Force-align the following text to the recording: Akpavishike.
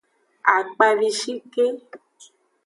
Akpavishike. 0.55 1.65